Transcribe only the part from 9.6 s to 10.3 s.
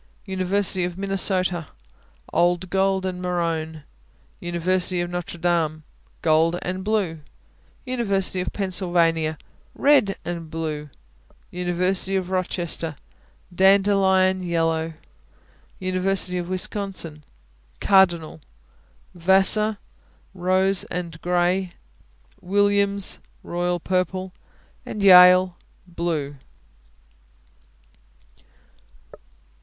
Red